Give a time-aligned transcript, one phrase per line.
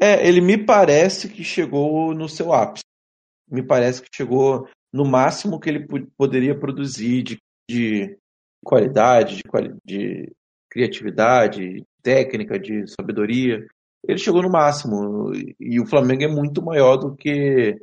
[0.00, 2.84] É, ele me parece que chegou no seu ápice.
[3.50, 7.38] Me parece que chegou no máximo que ele poderia produzir de,
[7.68, 8.16] de
[8.64, 10.32] qualidade, de, de
[10.70, 13.66] criatividade, técnica, de sabedoria.
[14.08, 15.32] Ele chegou no máximo.
[15.60, 17.78] E o Flamengo é muito maior do que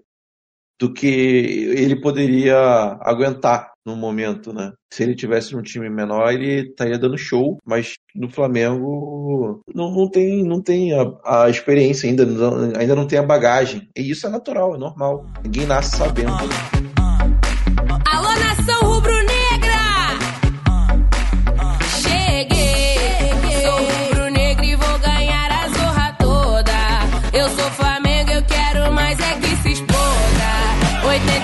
[0.80, 2.58] do que ele poderia
[3.02, 4.74] aguentar no momento, né?
[4.92, 10.10] Se ele tivesse num time menor, ele estaria dando show, mas no Flamengo não, não
[10.10, 13.88] tem, não tem a, a experiência ainda, não, ainda não tem a bagagem.
[13.96, 15.26] E isso é natural, é normal.
[15.44, 16.97] Ninguém nasce sabendo.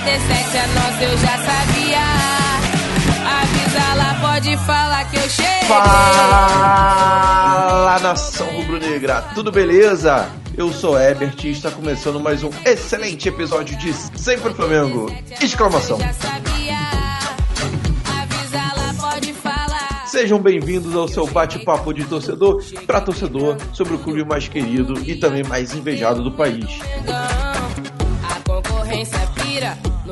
[0.04, 0.66] 87 é
[1.04, 2.04] eu já sabia
[4.20, 5.68] pode falar que eu cheguei.
[5.68, 5.88] Fala
[8.02, 10.28] nação rubro-negra, tudo beleza?
[10.56, 15.10] Eu sou Ebert e está começando mais um excelente episódio de Sempre Flamengo!
[15.40, 15.98] Exclamação!
[20.06, 25.16] Sejam bem-vindos ao seu bate-papo de torcedor para torcedor sobre o clube mais querido e
[25.16, 26.78] também mais invejado do país.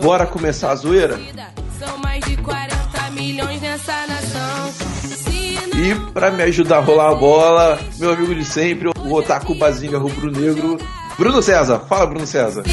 [0.03, 1.17] Bora começar a zoeira?
[1.79, 4.73] São mais de 40 milhões nessa nação.
[5.77, 9.99] E para me ajudar a rolar a bola, meu amigo de sempre, o Otaku Bazinga
[9.99, 10.77] Rubro Negro,
[11.17, 11.79] Bruno César.
[11.89, 12.65] Fala, Bruno César.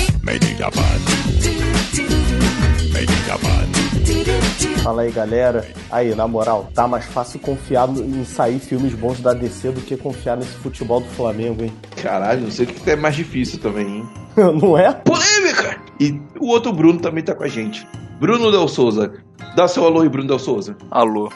[4.84, 5.68] Fala aí, galera.
[5.92, 9.96] Aí, na moral, tá mais fácil confiar em sair filmes bons da DC do que
[9.96, 11.72] confiar nesse futebol do Flamengo, hein?
[12.02, 14.10] Caralho, não sei o que é mais difícil também, hein?
[14.62, 14.94] não é?
[14.94, 15.78] Polêmica!
[16.00, 17.86] E o outro Bruno também tá com a gente.
[18.20, 19.14] Bruno Del Souza.
[19.56, 20.76] Dá seu alô aí, Bruno Del Souza.
[20.92, 21.32] Alô.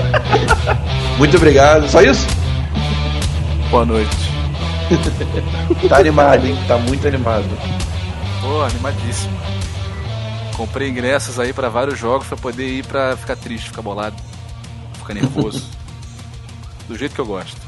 [1.18, 1.88] Muito obrigado.
[1.88, 2.26] Só isso?
[3.70, 4.16] Boa noite.
[5.88, 6.56] tá animado, hein?
[6.68, 7.46] Tá muito animado.
[8.40, 9.36] Pô, animadíssimo.
[10.56, 14.14] Comprei ingressos aí para vários jogos para poder ir para ficar triste, ficar bolado,
[14.98, 15.68] ficar nervoso.
[16.86, 17.63] Do jeito que eu gosto.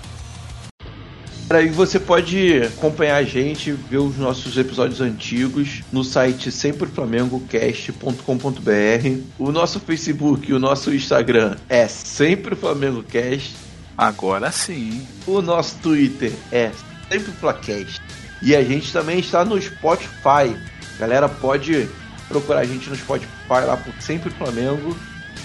[1.48, 9.20] E você pode acompanhar a gente, ver os nossos episódios antigos no site sempreflamengocast.com.br.
[9.38, 13.54] O nosso Facebook e o nosso Instagram é Sempre Flamengo Cast.
[13.96, 15.06] Agora sim.
[15.24, 16.72] O nosso Twitter é
[17.08, 18.02] Sempre Flacast.
[18.42, 20.56] E a gente também está no Spotify.
[20.98, 21.88] Galera, pode
[22.28, 24.96] procurar a gente no Spotify lá por Sempre Flamengo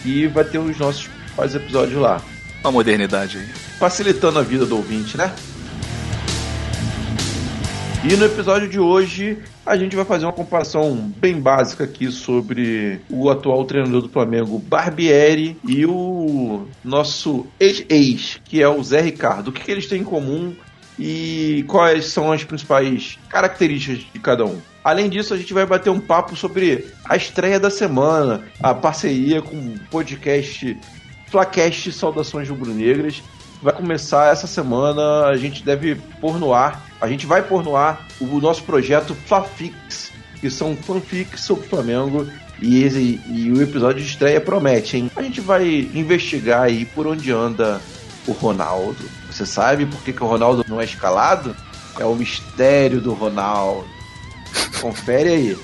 [0.04, 1.08] e vai ter os nossos
[1.54, 2.20] episódios lá.
[2.64, 3.48] Uma modernidade aí.
[3.78, 5.32] Facilitando a vida do ouvinte, né?
[8.04, 13.00] E no episódio de hoje a gente vai fazer uma comparação bem básica aqui sobre
[13.08, 19.50] o atual treinador do Flamengo, Barbieri, e o nosso ex-ex, que é o Zé Ricardo.
[19.50, 20.56] O que, que eles têm em comum
[20.98, 24.60] e quais são as principais características de cada um.
[24.84, 29.44] Além disso, a gente vai bater um papo sobre a estreia da semana, a parceria
[29.44, 30.76] com o podcast
[31.28, 33.22] Flacast Saudações Rubro-Negras.
[33.62, 37.76] Vai começar essa semana, a gente deve pôr no ar a gente vai pôr no
[37.76, 42.28] ar o nosso projeto Flafix, que são fanfics sobre o Flamengo.
[42.62, 45.12] E, esse, e o episódio de estreia promete, hein?
[45.16, 47.82] A gente vai investigar aí por onde anda
[48.28, 49.04] o Ronaldo.
[49.32, 51.56] Você sabe por que, que o Ronaldo não é escalado?
[52.00, 53.88] É o mistério do Ronaldo.
[54.80, 55.58] Confere aí.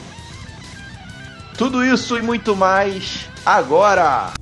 [1.55, 4.33] Tudo isso e muito mais agora!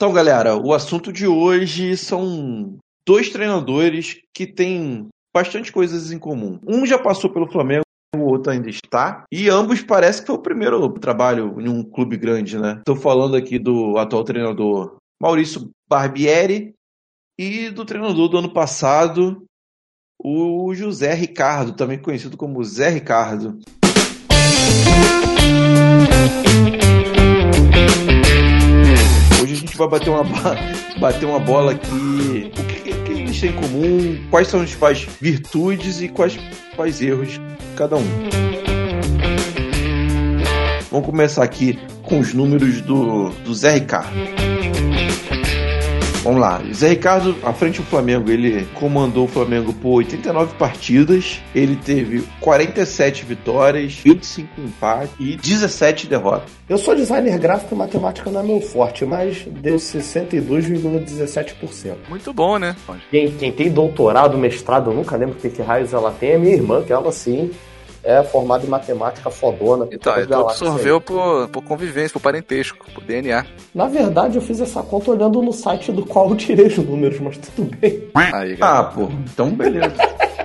[0.00, 6.60] Então, galera, o assunto de hoje são dois treinadores que têm bastante coisas em comum.
[6.64, 7.82] Um já passou pelo Flamengo,
[8.14, 9.24] o outro ainda está.
[9.32, 12.76] E ambos parece que foi o primeiro trabalho em um clube grande, né?
[12.78, 16.74] Estou falando aqui do atual treinador Maurício Barbieri
[17.36, 19.44] e do treinador do ano passado,
[20.16, 23.58] o José Ricardo, também conhecido como Zé Ricardo.
[29.78, 30.24] Vai bater uma,
[30.98, 32.52] bater uma bola aqui.
[32.58, 34.26] O que, que eles têm em comum?
[34.30, 36.38] Quais são as principais virtudes e quais,
[36.74, 37.40] quais erros
[37.76, 38.06] cada um?
[40.90, 44.47] Vamos começar aqui com os números do, do Zé Ricardo.
[46.28, 46.60] Vamos lá.
[46.74, 51.40] Zé Ricardo, à frente do Flamengo, ele comandou o Flamengo por 89 partidas.
[51.54, 56.50] Ele teve 47 vitórias, 25 empates e 17 derrotas.
[56.68, 61.94] Eu sou designer gráfico e matemática não é meu forte, mas deu 62,17%.
[62.10, 62.76] Muito bom, né?
[63.10, 66.52] Quem, quem tem doutorado, mestrado, eu nunca lembro que, que raios ela tem, é minha
[66.52, 67.50] irmã, que ela sim
[68.02, 69.86] é formada em matemática fodona.
[69.90, 70.22] Então, aí.
[70.32, 73.44] absorveu por, por convivência, por parentesco, por DNA.
[73.74, 77.18] Na verdade, eu fiz essa conta olhando no site do qual eu tirei os números,
[77.20, 78.04] mas tudo bem.
[78.14, 79.92] Aí, Ah, pô, então beleza.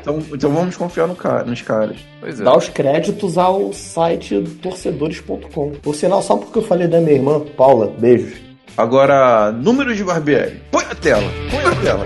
[0.02, 1.98] então, então vamos confiar no ca- nos caras.
[2.20, 2.44] Pois é.
[2.44, 5.72] Dá os créditos ao site torcedores.com.
[5.82, 8.34] Por sinal, só porque eu falei da minha irmã, Paula, beijos.
[8.76, 10.60] Agora, números de Barbieri.
[10.72, 12.06] Põe na tela, põe na tela.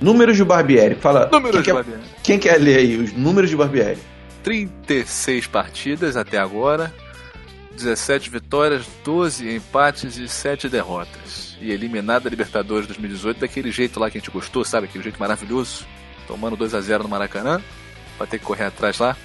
[0.00, 0.94] Números de Barbieri.
[0.94, 1.28] Fala.
[1.30, 2.00] Números quem, de quer, Barbieri.
[2.22, 3.98] quem quer ler aí os números de Barbieri?
[4.42, 6.92] 36 partidas até agora,
[7.76, 11.56] 17 vitórias, 12 empates e 7 derrotas.
[11.60, 14.86] E eliminado da Libertadores 2018 daquele jeito lá que a gente gostou, sabe?
[14.86, 15.84] Aquele jeito maravilhoso.
[16.26, 17.60] Tomando 2 a 0 no Maracanã,
[18.16, 19.16] pra ter que correr atrás lá.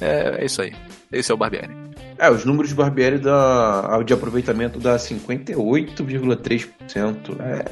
[0.00, 0.72] É, é isso aí.
[1.12, 1.79] Esse é o Barbieri.
[2.22, 7.34] É, os números de Barbieri da, de aproveitamento dá 58,3%.
[7.40, 7.64] É,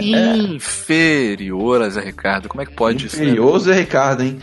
[0.55, 2.49] Inferior a Zé Ricardo.
[2.49, 3.17] Como é que pode isso?
[3.19, 3.25] né?
[3.25, 4.39] inferior Zé Ricardo, hein?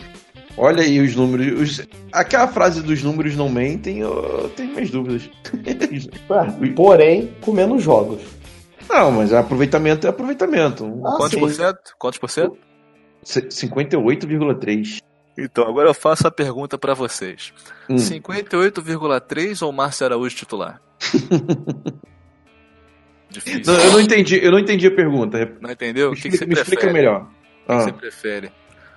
[0.56, 1.60] Olha aí os números.
[1.60, 1.82] os-
[2.12, 5.28] aquela frase dos números não mentem, eu tenho minhas dúvidas.
[5.66, 5.74] É,
[6.74, 8.20] porém, com menos jogos.
[8.88, 10.84] não, mas aproveitamento é aproveitamento.
[11.04, 11.40] Ah, Quantos sim.
[11.40, 11.78] por cento?
[11.98, 12.56] Quantos por cento?
[13.22, 15.00] C- 58,3%.
[15.38, 17.52] Então, agora eu faço a pergunta pra vocês.
[17.90, 17.96] Hum.
[17.96, 20.80] 58,3 ou Márcio Araújo titular?
[23.28, 23.62] Difícil.
[23.66, 25.56] Não, eu não entendi, eu não entendi a pergunta.
[25.60, 26.08] Não entendeu?
[26.08, 27.22] O Me que, que explica, você me explica melhor.
[27.22, 27.32] O que
[27.72, 28.50] Ah, você prefere?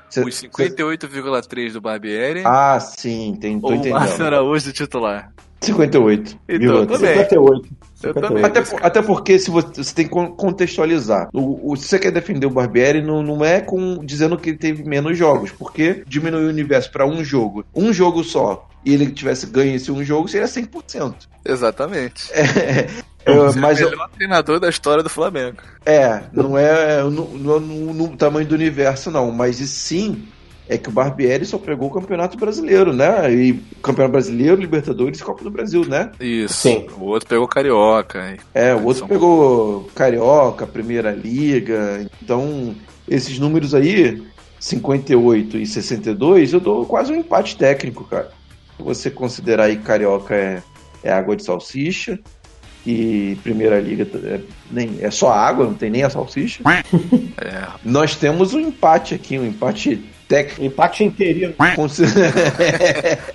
[0.10, 4.22] Cê- Os 58,3 do Barbieri ah, sim, entendi, tô ou o Márcio entendendo.
[4.28, 5.32] Araújo de titular?
[5.62, 6.38] 58.
[6.48, 7.18] Então, tô bem.
[7.18, 7.70] 58.
[8.02, 8.22] Eu 58.
[8.22, 8.44] também.
[8.46, 11.30] Até, por- até porque se você, você tem que con- contextualizar.
[11.34, 14.58] O, o- se você quer defender o Barbieri, não, não é com dizendo que ele
[14.58, 17.66] teve menos jogos, porque diminuiu o universo para um jogo.
[17.76, 18.68] Um jogo só.
[18.86, 21.14] E ele tivesse ganho esse um jogo, seria 100%.
[21.46, 22.32] Exatamente.
[22.32, 22.88] É,
[23.36, 25.58] Você mas é o eu- melhor treinador da história do Flamengo.
[25.86, 29.31] é, não é no, no- no- tamanho do universo, não.
[29.31, 30.24] Mas e sim
[30.68, 33.34] é que o Barbieri só pegou o Campeonato Brasileiro, né?
[33.34, 36.12] E Campeonato Brasileiro, Libertadores e Copa do Brasil, né?
[36.20, 36.54] Isso.
[36.54, 36.86] Sim.
[36.98, 38.38] O outro pegou Carioca.
[38.54, 42.06] É, o outro São- pegou Carioca, Primeira Liga.
[42.22, 42.76] Então,
[43.08, 44.22] esses números aí,
[44.60, 48.30] 58 e 62, eu dou quase um empate técnico, cara.
[48.78, 50.62] Se você considerar aí que Carioca é,
[51.04, 52.20] é água de salsicha
[52.86, 54.40] e Primeira Liga é,
[54.72, 56.62] nem, é só água, não tem nem a salsicha.
[57.38, 60.64] É, Nós temos um empate aqui, um empate técnico.
[60.64, 61.54] Empate inteirinho.
[61.76, 62.04] Consi-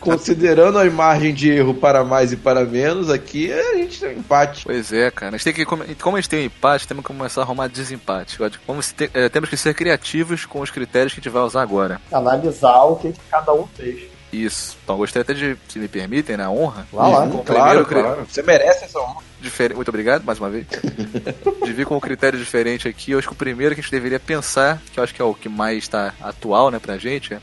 [0.00, 4.18] Considerando a margem de erro para mais e para menos, aqui a gente tem um
[4.18, 4.64] empate.
[4.64, 5.34] Pois é, cara.
[5.34, 7.68] A gente tem que, como a gente tem um empate, temos que começar a arrumar
[7.68, 8.38] desempate.
[8.66, 11.62] Vamos ter- eh, temos que ser criativos com os critérios que a gente vai usar
[11.62, 12.00] agora.
[12.12, 14.02] Analisar o que cada um fez.
[14.32, 14.76] Isso.
[14.84, 17.26] Então, gostaria até de, se me permitem, na honra, Vai lá.
[17.26, 18.26] com o Claro, primeiro claro.
[18.30, 19.22] Você merece essa honra.
[19.40, 19.74] diferente.
[19.76, 20.66] Muito obrigado, mais uma vez.
[21.64, 23.10] de vir com um critério diferente aqui.
[23.12, 25.24] Eu acho que o primeiro que a gente deveria pensar, que eu acho que é
[25.24, 27.40] o que mais está atual, né, pra gente, é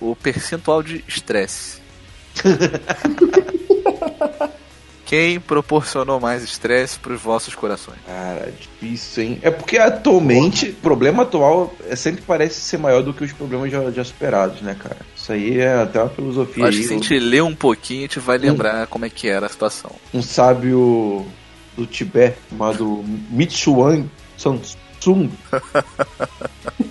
[0.00, 1.78] o percentual de estresse.
[5.06, 7.98] Quem proporcionou mais estresse pros vossos corações?
[8.06, 9.38] Cara, difícil, hein?
[9.42, 13.70] É porque atualmente, o problema atual é, sempre parece ser maior do que os problemas
[13.70, 14.98] já, já superados, né, cara?
[15.14, 18.00] Isso aí é até uma filosofia Eu acho que se a gente ler um pouquinho,
[18.00, 19.92] a gente vai lembrar como é que era a situação.
[20.12, 21.26] Um sábio
[21.76, 24.04] do Tibete chamado Mitsuan
[24.36, 25.30] Samsung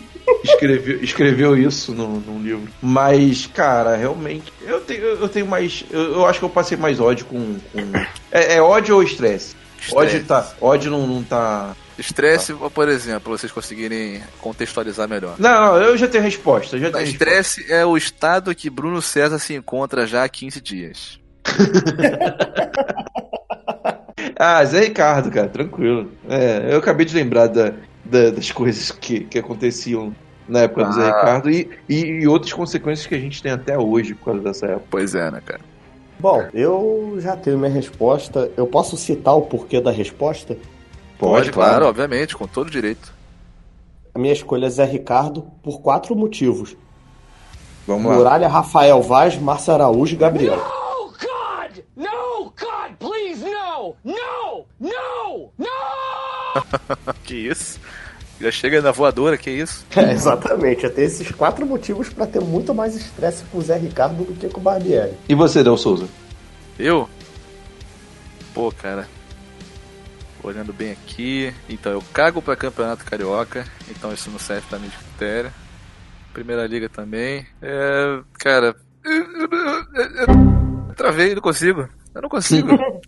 [0.44, 2.68] escreveu, escreveu isso no, num livro.
[2.82, 5.84] Mas, cara, realmente, eu tenho, eu tenho mais.
[5.92, 7.56] Eu, eu acho que eu passei mais ódio com.
[7.72, 8.00] com-
[8.32, 9.56] é, é ódio ou estresse?
[9.92, 11.76] Ódio, tá, ódio não, não tá.
[12.00, 15.36] Estresse, por exemplo, vocês conseguirem contextualizar melhor.
[15.38, 16.78] Não, eu já tenho resposta.
[16.80, 17.24] Já tenho resposta.
[17.34, 21.20] Estresse é o estado que Bruno César se encontra já há 15 dias.
[24.40, 26.12] Ah, Zé Ricardo, cara, tranquilo.
[26.30, 27.74] É, eu acabei de lembrar da,
[28.04, 30.14] da- das coisas que, que aconteciam
[30.48, 31.16] na época do Zé Ah.
[31.16, 34.66] Ricardo e, e, e outras consequências que a gente tem até hoje por causa dessa
[34.68, 34.86] época.
[34.90, 35.62] Pois é, né, cara?
[36.20, 38.52] Bom, eu já tenho minha resposta.
[38.56, 40.56] Eu posso citar o porquê da resposta?
[41.18, 43.14] Pode, claro, obviamente, com todo direito.
[44.14, 46.76] A minha escolha é Zé Ricardo por quatro motivos.
[47.88, 48.18] Vamos lá.
[48.18, 50.60] Muralha, Rafael Vaz, Márcio Araújo e Gabriel.
[50.66, 51.84] Oh, God!
[51.96, 52.46] No!
[52.46, 53.96] God, please, no!
[54.04, 54.66] No!
[54.80, 55.50] No!
[55.58, 57.14] No!
[57.26, 57.80] Que isso?
[58.44, 59.86] Já chega na voadora, que isso?
[59.96, 60.84] É, exatamente.
[60.84, 64.34] Eu tenho esses quatro motivos pra ter muito mais estresse com o Zé Ricardo do
[64.34, 65.14] que com o Barbieri.
[65.30, 66.10] E você, Del Souza?
[66.78, 67.08] Eu?
[68.54, 69.08] Pô, cara.
[70.44, 71.54] olhando bem aqui.
[71.70, 75.52] Então eu cago para campeonato carioca, então isso não serve para mim de critério.
[76.34, 77.46] Primeira liga também.
[77.62, 81.88] É, cara, eu, travei, não consigo.
[82.14, 82.68] Eu não consigo.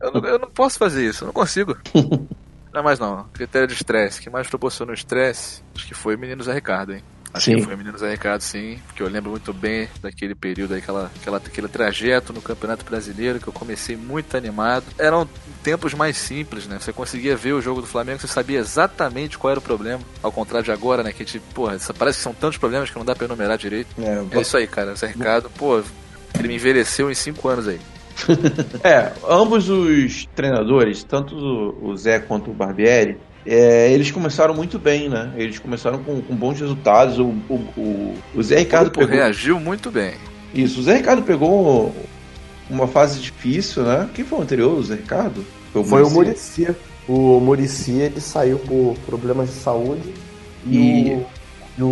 [0.00, 1.76] eu, não, eu não posso fazer isso, eu não consigo.
[2.78, 3.24] Não, mas não.
[3.34, 4.20] Critério de estresse.
[4.20, 5.64] que mais proporcionou estresse?
[5.74, 7.02] Acho que foi o menino Zé Ricardo, hein?
[7.34, 7.56] Acho Sim.
[7.56, 8.78] que foi o menino Zé Ricardo, sim.
[8.86, 13.40] Porque eu lembro muito bem daquele período, aí, aquela, aquela, aquele trajeto no Campeonato Brasileiro
[13.40, 14.84] que eu comecei muito animado.
[14.96, 15.28] Eram
[15.60, 16.78] tempos mais simples, né?
[16.80, 20.00] Você conseguia ver o jogo do Flamengo, você sabia exatamente qual era o problema.
[20.22, 21.10] Ao contrário de agora, né?
[21.12, 23.88] Que a gente, porra, parece que são tantos problemas que não dá pra enumerar direito.
[24.00, 24.94] É, É isso aí, cara.
[24.94, 25.82] Zé Ricardo, pô,
[26.38, 27.80] ele me envelheceu em 5 anos aí.
[28.84, 31.34] É, ambos os treinadores, tanto
[31.82, 35.32] o Zé quanto o Barbieri, é, eles começaram muito bem, né?
[35.36, 37.18] Eles começaram com, com bons resultados.
[37.18, 39.08] O, o, o, o Zé Ricardo pegou.
[39.08, 40.14] reagiu muito bem.
[40.54, 41.94] Isso, o Zé Ricardo pegou
[42.68, 44.08] uma fase difícil, né?
[44.14, 45.44] Quem foi o anterior, o Zé Ricardo?
[45.72, 46.62] Foi o Muricy.
[46.62, 46.76] Murici.
[47.08, 50.12] O Murici ele saiu por problemas de saúde
[50.66, 50.76] e,
[51.08, 51.26] E- o,
[51.78, 51.86] e o-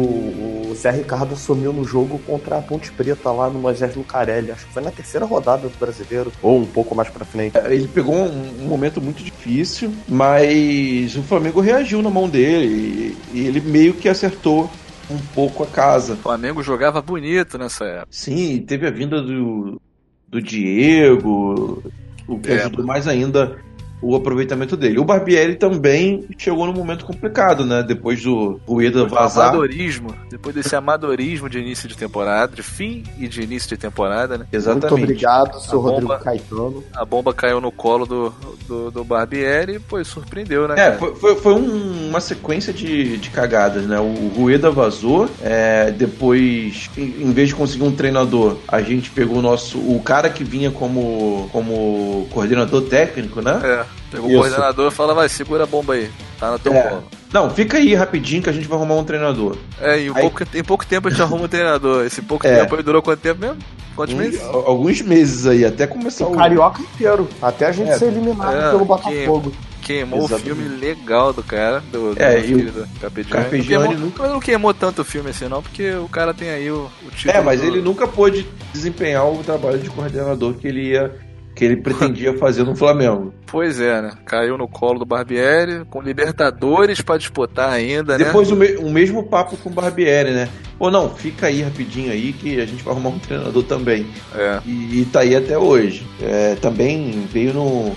[0.70, 4.50] o Zé Ricardo assumiu no jogo contra a Ponte Preta lá no Moisés Lucarelli.
[4.50, 7.56] Acho que foi na terceira rodada do brasileiro, ou um pouco mais pra frente.
[7.66, 13.38] Ele pegou um, um momento muito difícil, mas o Flamengo reagiu na mão dele e,
[13.38, 14.68] e ele meio que acertou
[15.08, 16.14] um pouco a casa.
[16.14, 18.08] O Flamengo jogava bonito nessa época.
[18.10, 19.80] Sim, teve a vinda do,
[20.28, 21.82] do Diego,
[22.26, 22.56] o que É.
[22.56, 23.56] ajudou mais ainda
[24.02, 24.98] o aproveitamento dele.
[24.98, 27.82] O Barbieri também chegou num momento complicado, né?
[27.82, 29.48] Depois do Rueda vazar.
[29.48, 30.14] Amadorismo.
[30.30, 34.46] Depois desse amadorismo de início de temporada, de fim e de início de temporada, né?
[34.52, 34.90] Exatamente.
[34.90, 36.84] Muito obrigado, seu A Rodrigo bomba- Caetano.
[36.94, 38.34] A bomba caiu no colo do,
[38.66, 40.74] do, do Barbieri e, pô, surpreendeu, né?
[40.78, 43.98] É, foi, foi, foi um- uma sequência de, de cagadas, né?
[43.98, 49.38] O Rueda vazou, é, depois, em, em vez de conseguir um treinador, a gente pegou
[49.38, 49.78] o nosso.
[49.78, 53.60] O cara que vinha como, como coordenador técnico, né?
[53.62, 54.36] É, pegou Isso.
[54.38, 56.10] o coordenador e fala, vai, segura a bomba aí.
[56.38, 56.82] Tá no teu É.
[56.82, 57.04] colo.
[57.32, 59.56] Não, fica aí rapidinho que a gente vai arrumar um treinador.
[59.80, 62.04] É, e em, Aí- pouco, em pouco tempo a gente arruma um treinador.
[62.06, 62.60] Esse pouco É.
[62.60, 63.56] tempo aí durou quanto tempo mesmo?
[63.94, 64.40] Quantos Um- meses?
[64.42, 66.36] al- alguns meses aí, até começar O o.
[66.36, 67.98] Carioca inteiro, até a gente É.
[67.98, 69.52] ser eliminado É, pelo Botafogo.
[69.82, 70.50] Queimou Exatamente.
[70.50, 73.30] o filme legal do cara, do, do É, nosso o querido Carpegiani.
[73.42, 76.34] Carpegiani Não queimou, nunca- mas não queimou tanto o filme assim não, porque o cara
[76.34, 79.88] tem aí o, o título É, mas do- ele nunca pôde desempenhar o trabalho de
[79.88, 81.14] coordenador que ele ia.
[81.56, 83.34] Que ele pretendia fazer no Flamengo.
[83.46, 84.12] Pois é, né?
[84.26, 88.24] Caiu no colo do Barbieri, com Libertadores pra disputar ainda, né?
[88.26, 90.48] Depois o, me- o mesmo papo com o Barbieri, né?
[90.78, 94.06] Pô, não, fica aí rapidinho aí que a gente vai arrumar um treinador também.
[94.34, 94.60] É.
[94.66, 96.06] E, e tá aí até hoje.
[96.22, 97.96] É, também veio no.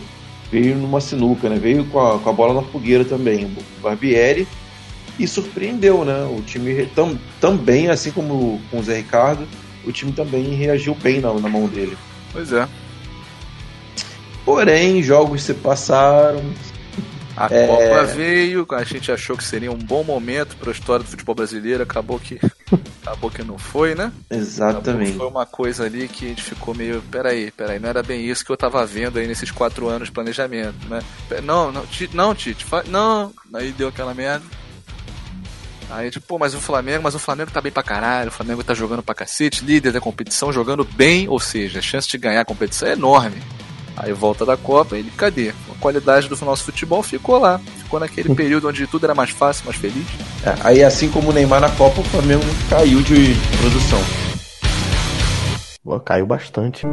[0.52, 1.58] Veio numa sinuca, né?
[1.60, 3.46] Veio com a, com a bola na fogueira também.
[3.46, 4.48] O Barbieri.
[5.20, 6.24] E surpreendeu, né?
[6.36, 9.46] O time tam, também, assim como com o Zé Ricardo,
[9.86, 11.98] o time também reagiu bem na, na mão dele.
[12.32, 12.66] Pois é.
[14.50, 16.42] Porém, jogos se passaram.
[17.38, 17.68] A É.
[17.68, 21.36] Copa veio, a gente achou que seria um bom momento para a história do futebol
[21.36, 22.40] brasileiro, acabou que
[23.06, 24.12] acabou que não foi, né?
[24.28, 25.16] Exatamente.
[25.16, 28.44] Foi uma coisa ali que a gente ficou meio, peraí, peraí, não era bem isso
[28.44, 31.00] que eu tava vendo aí nesses quatro anos de planejamento, né?
[31.44, 34.44] Não, não, Tite, não, Tite, não, aí deu aquela merda.
[35.92, 38.64] Aí, tipo, pô, mas o Flamengo, mas o Flamengo tá bem pra caralho, o Flamengo
[38.64, 42.42] tá jogando pra cacete, líder da competição, jogando bem, ou seja, a chance de ganhar
[42.42, 43.38] a competição é enorme.
[44.00, 45.50] Aí volta da Copa, ele cadê?
[45.50, 47.60] A qualidade do nosso futebol ficou lá.
[47.80, 50.08] Ficou naquele período onde tudo era mais fácil, mais feliz.
[50.46, 54.00] É, aí, assim como o Neymar na Copa, o Flamengo caiu de produção.
[55.84, 56.88] Pô, caiu bastante.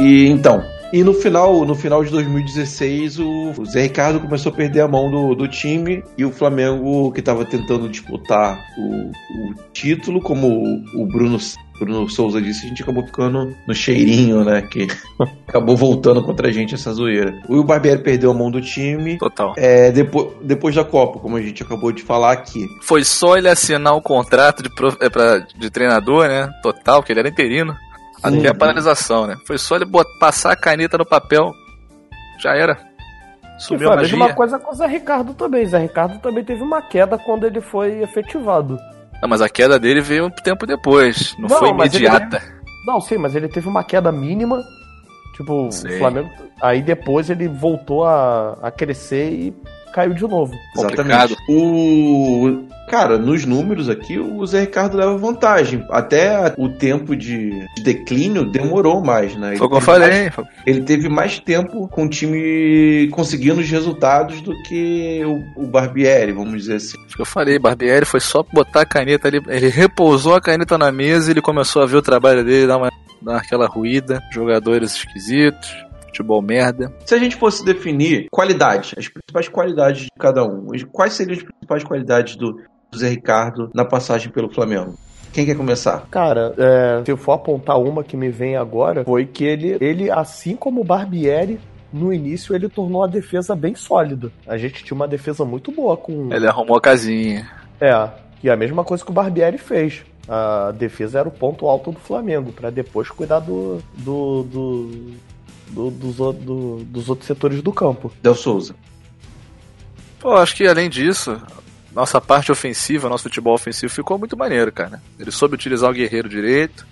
[0.00, 4.54] E então, e no final, no final de 2016, o, o Zé Ricardo começou a
[4.54, 9.54] perder a mão do, do time e o Flamengo, que estava tentando disputar o, o
[9.72, 11.38] título, como o, o Bruno,
[11.78, 14.62] Bruno Souza disse, a gente acabou ficando no cheirinho, né?
[14.62, 14.86] Que
[15.48, 17.32] acabou voltando contra a gente essa zoeira.
[17.48, 19.18] O Barbieri perdeu a mão do time.
[19.18, 19.54] Total.
[19.56, 22.66] É, depois, depois da Copa, como a gente acabou de falar aqui.
[22.82, 24.68] Foi só ele assinar o contrato de,
[25.00, 26.48] é, pra- de treinador, né?
[26.62, 27.74] Total, que ele era interino.
[28.22, 29.36] Até a paralisação, né?
[29.46, 31.52] Foi só ele bot- passar a caneta no papel.
[32.40, 32.78] Já era.
[33.58, 34.34] Sumiu foi a a mesma magia.
[34.34, 35.66] coisa com o Zé Ricardo também.
[35.66, 38.78] Zé Ricardo também teve uma queda quando ele foi efetivado.
[39.20, 41.34] Não, mas a queda dele veio um tempo depois.
[41.38, 42.42] Não, Não, foi imediata.
[42.86, 44.60] Não, sim, mas ele teve uma queda mínima.
[45.36, 45.94] Tipo, Sei.
[45.94, 46.28] o Flamengo.
[46.60, 49.54] Aí depois ele voltou a, a crescer e
[49.92, 50.54] caiu de novo.
[50.76, 51.36] Exatamente.
[51.48, 52.64] O.
[52.88, 55.82] Cara, nos números aqui, o Zé Ricardo leva vantagem.
[55.88, 59.50] Até o tempo de de declínio demorou mais, né?
[59.50, 60.22] Ele Foi o que eu teve falei.
[60.36, 65.22] mais- ele teve mais tempo com o time conseguindo os resultados do que
[65.56, 66.98] o, o Barbieri, vamos dizer assim.
[67.06, 69.40] Acho que eu falei, Barbieri foi só botar a caneta ali.
[69.48, 72.76] Ele repousou a caneta na mesa e ele começou a ver o trabalho dele, dar,
[72.76, 72.90] uma,
[73.22, 74.20] dar aquela ruída.
[74.32, 75.74] Jogadores esquisitos,
[76.12, 76.92] futebol merda.
[77.06, 81.42] Se a gente fosse definir qualidade, as principais qualidades de cada um, quais seriam as
[81.42, 82.60] principais qualidades do,
[82.96, 84.94] Zé Ricardo na passagem pelo Flamengo?
[85.32, 86.06] Quem quer começar?
[86.10, 90.10] Cara, é, se eu for apontar uma que me vem agora, foi que ele, ele
[90.10, 91.58] assim como o Barbieri,
[91.90, 94.30] no início ele tornou a defesa bem sólida.
[94.46, 96.28] A gente tinha uma defesa muito boa com.
[96.30, 97.50] Ele arrumou a casinha.
[97.80, 98.10] É,
[98.42, 100.02] e a mesma coisa que o Barbieri fez.
[100.28, 104.90] A defesa era o ponto alto do Flamengo, pra depois cuidar do, do, do,
[105.72, 108.12] do- dos, do- dos outros setores do campo.
[108.22, 108.74] Del Souza.
[110.20, 111.40] Pô, acho que além disso,
[111.92, 115.02] nossa parte ofensiva, nosso futebol ofensivo ficou muito maneiro, cara.
[115.18, 116.86] Ele soube utilizar o guerreiro direito.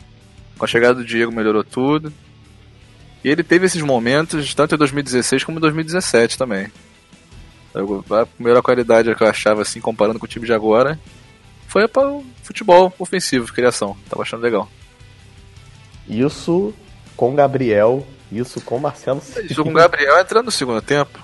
[0.59, 2.13] Com a chegada do Diego melhorou tudo.
[3.23, 6.69] E ele teve esses momentos tanto em 2016 como em 2017 também.
[7.73, 10.99] Eu- A primeira qualidade que eu achava, assim, comparando com o time de agora,
[11.69, 13.97] foi para o futebol ofensivo, criação.
[14.09, 14.69] Tava achando legal.
[16.09, 16.75] Isso
[17.17, 21.19] com Gabriel, isso com Marcelo Isso com o Gabriel entrando no segundo tempo.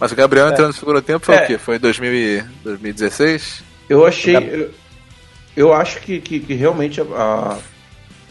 [0.00, 1.44] Mas o Gabriel entrando no segundo tempo foi É.
[1.44, 1.58] o quê?
[1.58, 3.62] Foi em 2000 e- 2016?
[3.88, 4.36] Eu achei.
[4.36, 4.70] Eu,
[5.56, 7.58] eu acho que, que, que realmente a, a-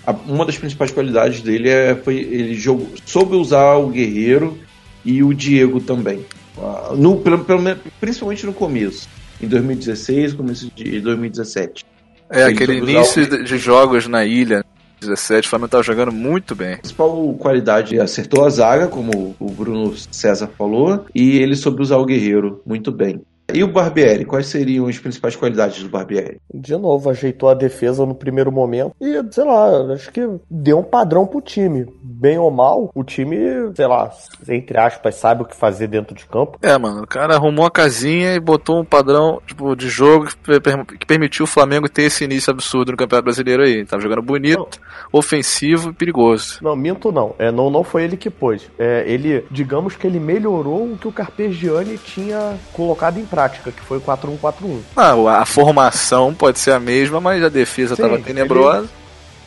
[0.08, 4.58] a- uma das principais qualidades dele é foi ele jogou, soube usar o Guerreiro
[5.06, 6.26] e o Diego também.
[6.58, 7.62] Ah, No, pelo, pelo
[8.00, 9.08] principalmente no começo.
[9.42, 11.86] Em 2016, começo de 2017.
[12.30, 14.64] É, Ele aquele início de de jogos na ilha,
[15.06, 16.74] 17, o Flamengo tava jogando muito bem.
[16.74, 21.98] A principal qualidade acertou a zaga, como o Bruno César falou, e ele soube usar
[21.98, 23.22] o Guerreiro muito bem.
[23.54, 26.40] E o Barbieri, quais seriam as principais qualidades do Barbieri?
[26.54, 30.84] De novo, ajeitou a defesa no primeiro momento e, sei lá, acho que deu um
[30.84, 31.86] padrão pro time.
[32.02, 33.38] Bem ou mal, o time,
[33.76, 34.10] sei lá,
[34.48, 36.58] entre aspas, sabe o que fazer dentro de campo.
[36.62, 40.60] É, mano, o cara arrumou a casinha e botou um padrão tipo, de jogo que,
[40.60, 43.86] per- que permitiu o Flamengo ter esse início absurdo no Campeonato Brasileiro aí.
[43.86, 44.80] Tava jogando bonito,
[45.12, 46.60] ofensivo e perigoso.
[46.62, 47.36] Não, minto não.
[47.38, 48.70] É, não, não foi ele que pôs.
[48.80, 53.82] É, ele, digamos que ele melhorou o que o Carpegiani tinha colocado em prática, que
[53.82, 54.80] foi o 4-1-4-1.
[54.96, 58.90] Ah, a formação pode ser a mesma, mas a defesa Sim, tava tenebrosa.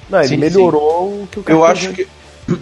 [0.09, 1.71] Não, ele Sim, melhorou o que o Eu Carpegiani...
[1.73, 2.09] acho que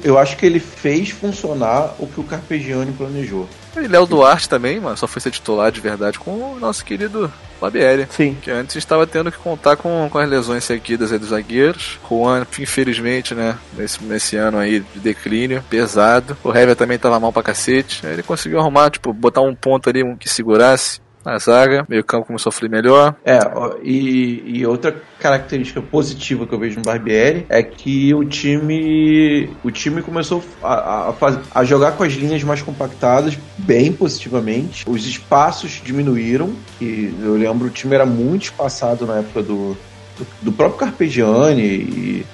[0.02, 3.46] eu acho que ele fez funcionar o que o Carpegiani planejou.
[3.76, 7.30] E Léo Duarte também, mano, só foi ser titular de verdade com o nosso querido
[7.60, 8.06] Barbieri.
[8.10, 8.36] Sim.
[8.40, 11.98] Que antes estava tendo que contar com, com as lesões seguidas aí dos zagueiros.
[12.08, 16.36] Juan, infelizmente, né, nesse, nesse ano aí de declínio, pesado.
[16.42, 18.06] O Hever também tava mal pra cacete.
[18.06, 21.84] Aí ele conseguiu arrumar, tipo, botar um ponto ali um que segurasse a zaga.
[21.88, 23.14] Meio campo começou a fluir melhor.
[23.24, 23.38] É,
[23.82, 29.70] e, e outra característica positiva que eu vejo no Barbieri é que o time o
[29.70, 31.14] time começou a, a,
[31.54, 34.84] a jogar com as linhas mais compactadas bem positivamente.
[34.88, 39.76] Os espaços diminuíram, e eu lembro o time era muito espaçado na época do,
[40.18, 42.26] do, do próprio Carpegiani e,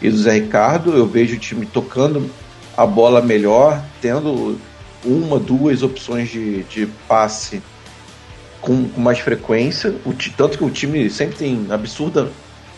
[0.00, 0.96] e do Zé Ricardo.
[0.96, 2.30] Eu vejo o time tocando
[2.76, 4.58] a bola melhor, tendo
[5.04, 7.62] uma, duas opções de, de passe
[8.66, 9.94] com, mais frequência.
[10.04, 12.28] O tanto que o time sempre tem absurda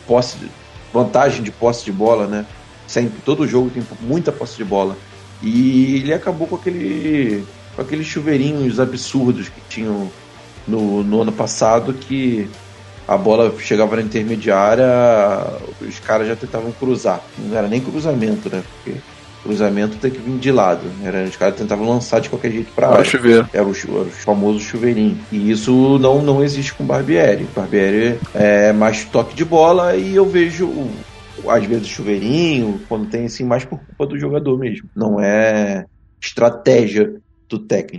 [0.07, 0.51] posse, de-
[0.92, 2.44] vantagem de posse de bola, né?
[2.87, 4.96] Sempre, todo jogo tem muita posse de bola.
[5.42, 10.11] E ele acabou com aquele com aqueles chuveirinhos absurdos que tinham
[10.66, 12.48] no, no ano passado que
[13.07, 14.85] a bola chegava na intermediária,
[15.81, 17.22] os caras já tentavam cruzar.
[17.38, 18.62] Não era nem cruzamento, né?
[18.74, 18.98] Porque
[19.49, 20.83] cruzamento tem que vir de lado.
[21.03, 23.47] Era, os caras tentavam lançar de qualquer jeito para chover.
[23.53, 25.19] era o, era o famoso chuveirinho.
[25.33, 27.49] E isso não, não existe com o Barbieri.
[27.57, 30.71] Barbieri é mais toque de bola e eu vejo,
[31.49, 34.89] às vezes, chuveirinho, quando tem assim, mais por culpa do jogador mesmo.
[34.95, 35.87] Não é
[36.21, 37.15] estratégia
[37.49, 37.98] do técnico.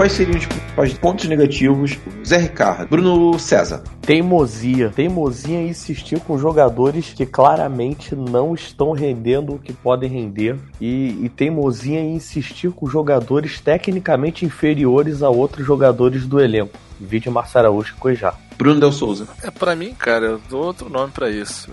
[0.00, 1.98] Quais seriam os principais pontos negativos?
[2.24, 3.82] Zé Ricardo, Bruno César.
[4.00, 4.88] Teimosia.
[4.88, 10.56] Teimosia em insistir com jogadores que claramente não estão rendendo o que podem render.
[10.80, 16.78] E, e teimosia em insistir com jogadores tecnicamente inferiores a outros jogadores do elenco.
[16.98, 18.32] Vídeo Marcelo Araújo e Cuejá.
[18.56, 19.28] Bruno Del Souza.
[19.42, 21.70] É, pra mim, cara, eu dou outro nome pra isso.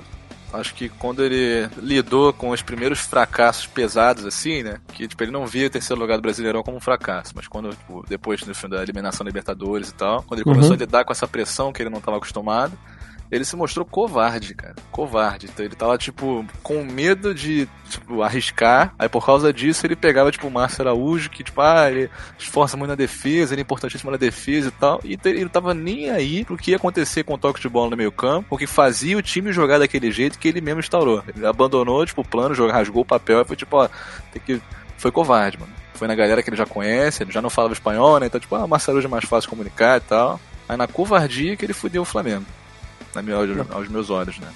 [0.53, 4.77] Acho que quando ele lidou com os primeiros fracassos pesados, assim, né?
[4.93, 7.69] Que tipo, ele não via o terceiro lugar do Brasileirão como um fracasso, mas quando,
[7.71, 10.55] tipo, depois no fim da eliminação da Libertadores e tal, quando ele Uhum.
[10.55, 12.77] começou a lidar com essa pressão que ele não estava acostumado,
[13.31, 14.75] ele se mostrou covarde, cara.
[14.91, 15.47] Covarde.
[15.47, 18.93] Então ele tava, tipo, com medo de, tipo, arriscar.
[18.97, 22.77] Aí por causa disso ele pegava, tipo, o Márcio Araújo, que, tipo, ah, ele esforça
[22.77, 25.01] muito na defesa, ele é importantíssimo na defesa e tal.
[25.03, 27.89] E ele não tava nem aí pro que ia acontecer com o toque de bola
[27.89, 31.23] no meio campo, o que fazia o time jogar daquele jeito que ele mesmo instaurou.
[31.27, 33.89] Ele abandonou, tipo, o plano, rasgou o papel e foi tipo, ó,
[34.31, 34.61] tem que.
[34.97, 35.71] Foi covarde, mano.
[35.93, 38.27] Foi na galera que ele já conhece, ele já não falava espanhol, né?
[38.27, 40.39] Então, tipo, ah, Márcio Araújo é mais fácil comunicar e tal.
[40.69, 42.45] Aí na covardia que ele fudeu o Flamengo.
[43.17, 43.35] Na minha,
[43.71, 44.47] aos, meus olhos, né?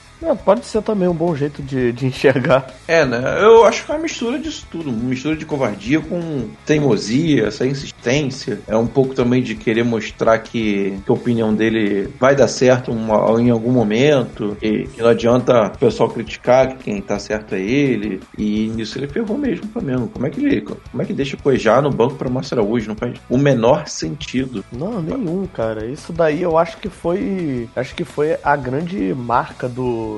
[0.43, 2.67] Pode ser também um bom jeito de, de enxergar.
[2.87, 3.21] É, né?
[3.41, 4.89] Eu acho que é uma mistura disso tudo.
[4.89, 8.59] Uma mistura de covardia com teimosia, essa insistência.
[8.67, 12.91] É um pouco também de querer mostrar que, que a opinião dele vai dar certo
[12.91, 14.55] uma, em algum momento.
[14.61, 18.19] E que não adianta o pessoal criticar que quem tá certo é ele.
[18.37, 20.09] E nisso ele ferrou mesmo o Flamengo.
[20.13, 22.87] Como é que ele como é que deixa coejar no banco pra Márcio Araújo?
[22.89, 24.63] Não faz o menor sentido.
[24.71, 25.85] Não, nenhum, cara.
[25.85, 27.67] Isso daí eu acho que foi.
[27.75, 30.10] Acho que foi a grande marca do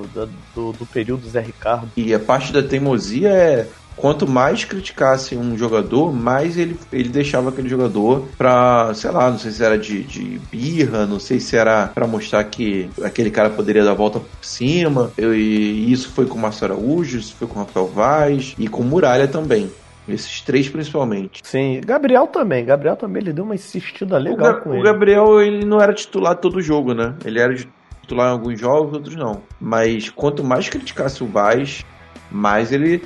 [0.56, 1.89] do, do, período Zé Ricardo.
[1.95, 7.49] E a parte da teimosia é quanto mais criticasse um jogador, mais ele, ele deixava
[7.49, 11.56] aquele jogador pra, sei lá, não sei se era de, de birra, não sei se
[11.56, 15.12] era para mostrar que aquele cara poderia dar a volta por cima.
[15.17, 18.67] Eu, e isso foi com o Marcelo Araújo, isso foi com o Rafael Vaz e
[18.67, 19.69] com o Muralha também.
[20.08, 21.41] Esses três principalmente.
[21.43, 22.65] Sim, Gabriel também.
[22.65, 24.84] Gabriel também ele deu uma insistida legal o Ga com o ele.
[24.84, 27.15] Gabriel ele não era titular todo jogo, né?
[27.23, 27.67] Ele era de
[28.04, 29.42] titular em alguns jogos, outros não.
[29.60, 31.84] Mas quanto mais criticasse o Vaz,
[32.30, 33.04] mais ele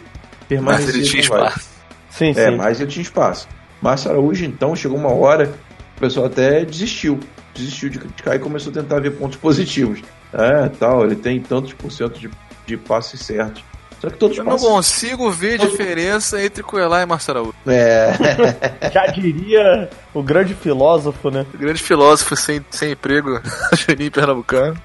[0.49, 1.69] permanecia Mas ele tinha espaço.
[2.09, 2.55] Sim, É, sim.
[2.57, 3.47] mais ele tinha espaço.
[3.81, 5.53] Márcio Araújo, então, chegou uma hora
[5.95, 7.19] o pessoal até desistiu.
[7.55, 10.01] Desistiu de criticar e começou a tentar ver pontos positivos.
[10.31, 12.29] É, tal, ele tem tantos por cento de,
[12.67, 13.63] de passes certos.
[13.99, 14.67] Só que todos Eu não passes...
[14.67, 17.53] consigo ver diferença entre Coelá e Marcelo.
[17.65, 18.13] É,
[18.93, 21.45] Já diria o grande filósofo, né?
[21.55, 23.41] Grande filósofo sem, sem emprego,
[23.73, 24.77] Juninho Pernambucano.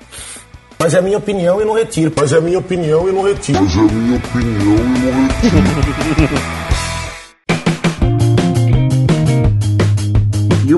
[0.78, 2.12] Mas é a minha opinião e não retiro.
[2.16, 3.60] Mas é a minha opinião e não retiro.
[3.62, 6.62] Mas é a minha opinião e não retiro.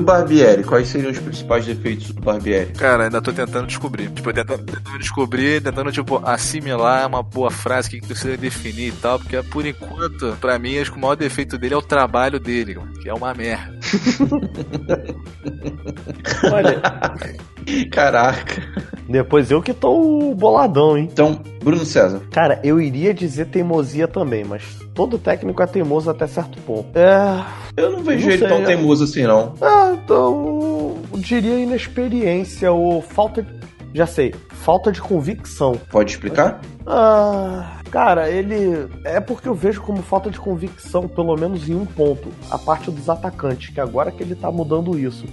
[0.05, 0.63] Barbieri?
[0.63, 2.71] Quais seriam os principais defeitos do Barbieri?
[2.73, 4.09] Cara, ainda tô tentando descobrir.
[4.11, 9.19] Tipo, tentando, tentando descobrir, tentando, tipo, assimilar uma boa frase que precisa definir e tal,
[9.19, 12.77] porque por enquanto, pra mim, acho que o maior defeito dele é o trabalho dele,
[13.01, 13.74] que é uma merda.
[16.51, 16.81] Olha,
[17.91, 18.61] Caraca.
[19.09, 21.09] depois eu que tô o boladão, hein?
[21.11, 22.21] Então, Bruno César.
[22.31, 26.97] Cara, eu iria dizer teimosia também, mas todo técnico é teimoso até certo ponto.
[26.97, 27.43] É.
[27.77, 28.65] Eu não vejo Não ele sei, tão é.
[28.65, 29.53] teimoso assim, não.
[29.61, 30.95] Ah, então.
[31.11, 33.64] Eu diria inexperiência ou falta de.
[33.95, 35.79] Já sei, falta de convicção.
[35.89, 36.59] Pode explicar?
[36.85, 38.89] Ah, cara, ele.
[39.05, 42.27] É porque eu vejo como falta de convicção, pelo menos em um ponto.
[42.51, 45.23] A parte dos atacantes, que agora que ele tá mudando isso.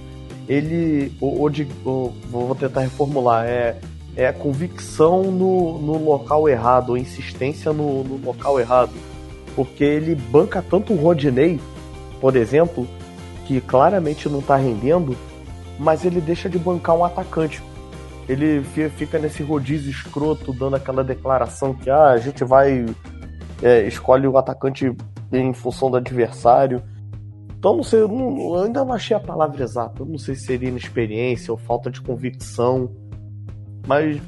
[0.48, 1.12] Ele.
[1.20, 3.44] Ou, ou de, ou- vou tentar reformular.
[3.46, 3.78] É.
[4.14, 8.92] É convicção no, no local errado, ou insistência no, no local errado.
[9.56, 11.58] Porque ele banca tanto o Rodinei,
[12.20, 12.86] por exemplo,
[13.44, 15.16] que claramente não tá rendendo,
[15.80, 17.60] mas ele deixa de bancar um atacante.
[18.28, 22.86] Ele fi- fica nesse rodízio escroto, dando aquela declaração que ah, a gente vai.
[23.62, 24.92] é, escolhe o atacante
[25.32, 26.82] em função do adversário.
[27.58, 30.02] Então, não sei, eu, não- eu ainda não achei a palavra exata.
[30.02, 32.90] Eu não sei se seria inexperiência ou falta de convicção.
[33.86, 34.20] Mas,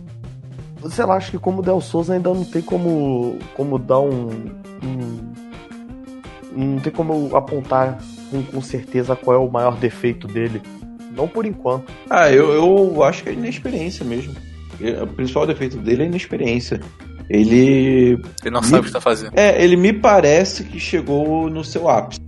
[0.90, 4.28] sei lá, acho que como o Del Souza ainda não tem como, como dar um,
[4.82, 5.32] um-
[6.56, 7.98] Não tem como apontar
[8.30, 10.62] com, com certeza qual é o maior defeito dele.
[11.14, 11.92] Não por enquanto.
[12.10, 14.34] Ah, eu, eu acho que é inexperiência mesmo.
[15.02, 16.80] O principal defeito dele é inexperiência.
[17.30, 18.12] Ele.
[18.42, 19.32] Ele não sabe o que tá fazendo.
[19.38, 22.20] É, ele me parece que chegou no seu ápice.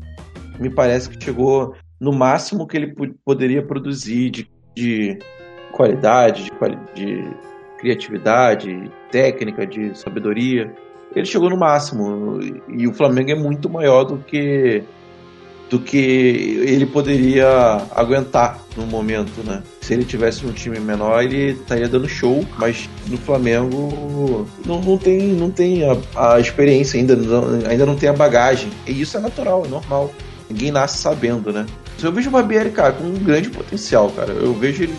[0.59, 5.19] Me parece que chegou no máximo que ele po- poderia produzir de, de
[5.73, 7.25] qualidade, de, quali- de
[7.79, 10.73] criatividade, técnica, de sabedoria.
[11.15, 12.39] Ele chegou no máximo.
[12.69, 14.83] E o Flamengo é muito maior do que
[15.69, 17.49] do que ele poderia
[17.95, 19.63] aguentar no momento, né?
[19.81, 24.97] Se ele tivesse um time menor, ele estaria dando show, mas no Flamengo não, não
[24.97, 28.71] tem, não tem a, a experiência ainda, não- ainda não tem a bagagem.
[28.87, 30.13] E isso é natural, é normal.
[30.49, 31.67] Ninguém nasce sabendo, né?
[32.01, 34.33] Eu vejo o Barbieri, cara, com um grande potencial, cara.
[34.33, 34.95] Eu vejo ele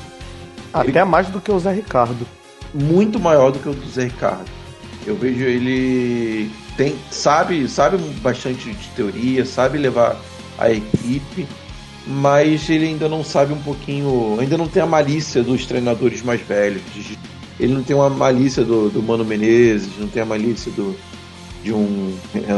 [0.73, 2.27] Até mais do que o Zé Ricardo.
[2.73, 4.45] muito maior do que o do Zé Ricardo.
[5.05, 10.17] Eu vejo ele tem sabe sabe bastante de teoria, sabe levar
[10.57, 11.47] a equipe,
[12.05, 16.41] mas ele ainda não sabe um pouquinho, ainda não tem a malícia dos treinadores mais
[16.41, 16.81] velhos.
[17.59, 20.95] Ele não tem uma malícia do, do Mano Menezes, não tem a malícia do
[21.63, 22.15] de um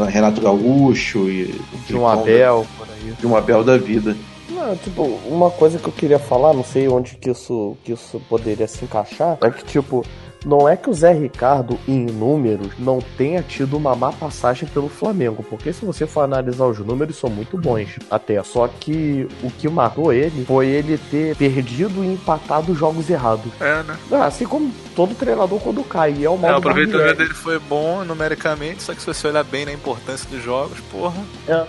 [0.08, 1.54] Renato Gaúcho e
[1.86, 3.12] De um Abel, por aí.
[3.18, 4.16] de um Abel da vida.
[4.50, 8.20] Não, tipo, uma coisa que eu queria falar, não sei onde que isso, que isso
[8.28, 10.04] poderia se encaixar, é que, tipo,
[10.44, 14.88] não é que o Zé Ricardo, em números, não tenha tido uma má passagem pelo
[14.88, 18.42] Flamengo, porque se você for analisar os números, são muito bons até.
[18.42, 23.52] Só que o que matou ele foi ele ter perdido e empatado jogos errados.
[23.60, 23.96] É, né?
[24.12, 27.34] Ah, Assim como todo treinador quando cai, e é o É, modo o aproveitamento dele
[27.34, 31.22] foi bom numericamente, só que se você olhar bem na importância dos jogos, porra.
[31.48, 31.66] É.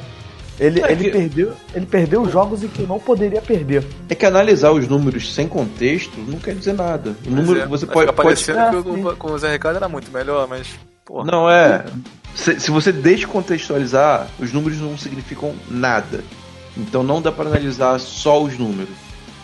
[0.62, 3.84] Ele, É ele, que- perdeu, ele perdeu jogos em que não poderia perder.
[4.08, 7.15] É que analisar os números sem contexto não quer dizer nada.
[7.26, 8.13] O número é, você pode.
[8.13, 9.15] pode parecendo que o- sim.
[9.17, 10.67] com o Zé Ricardo era muito melhor, mas.
[11.04, 11.26] Porra.
[11.26, 11.84] Não é.
[12.36, 16.24] Se, se você descontextualizar, os números não significam nada.
[16.78, 18.93] Então não dá para analisar só os números.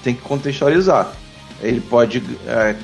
[0.03, 1.11] Tem que contextualizar.
[1.61, 2.23] Ele pode.
[2.45, 2.75] é,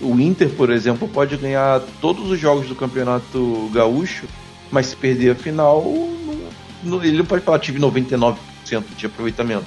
[0.00, 4.24] o Inter, por exemplo, pode ganhar todos os jogos do campeonato gaúcho,
[4.72, 5.82] mas se perder a final,
[7.02, 8.36] ele não pode falar tive 99%
[8.96, 9.66] de aproveitamento.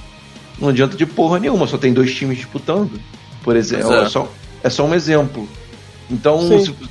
[0.60, 2.99] Não adianta de porra nenhuma, só tem dois times disputando.
[3.43, 4.03] Por exemplo, é.
[4.03, 4.10] é.
[4.10, 4.27] só,
[4.63, 5.47] é só um exemplo.
[6.10, 6.39] Então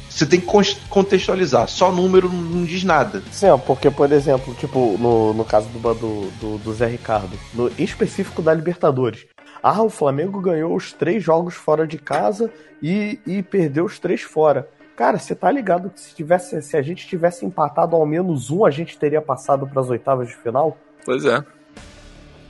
[0.08, 0.46] você tem que
[0.88, 1.68] contextualizar.
[1.68, 3.22] Só número não, diz nada.
[3.32, 7.68] Sim, porque, por exemplo, tipo, no, no caso do, do, do, do Zé Ricardo, no,
[7.78, 9.26] em específico da Libertadores.
[9.62, 12.50] Ah, o Flamengo ganhou os três jogos fora de casa
[12.82, 14.68] e, e perdeu os três fora.
[14.96, 18.64] Cara, você tá ligado que se, tivesse, se a gente tivesse empatado ao menos um,
[18.64, 20.78] a gente teria passado para as oitavas de final?
[21.04, 21.44] Pois é.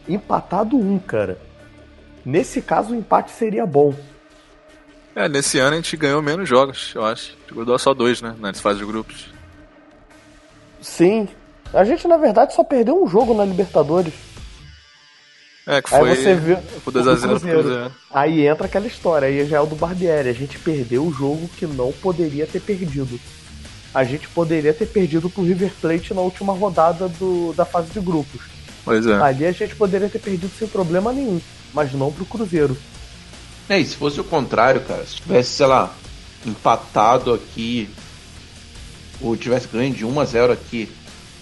[0.09, 1.39] Empatado um, cara.
[2.25, 3.93] Nesse caso, o empate seria bom.
[5.17, 7.37] É, nesse ano a gente ganhou menos jogos, eu acho.
[7.47, 8.37] A gente ganhou só dois, né?
[8.39, 9.35] Nas fases de grupos.
[10.81, 11.29] Sim.
[11.75, 14.15] A gente, na verdade, só perdeu um jogo na Libertadores.
[15.67, 17.63] É, que Aí foi você vê o 2x0 pro Cruzeiro.
[17.63, 17.93] Cruzeiro.
[18.13, 20.29] Aí entra aquela história, aí já é o do Barbieri.
[20.29, 23.19] A gente perdeu o jogo que não poderia ter perdido.
[23.93, 27.99] A gente poderia ter perdido pro River Plate na última rodada do, da fase de
[27.99, 28.43] grupos.
[28.85, 29.15] Pois é.
[29.21, 31.41] Ali a gente poderia ter perdido sem problema nenhum,
[31.75, 32.77] mas não pro Cruzeiro.
[33.69, 35.93] É, e se fosse o contrário, cara, se tivesse, sei lá,
[36.47, 37.91] empatado aqui,
[39.21, 40.89] ou tivesse ganho de 1 a 0 aqui,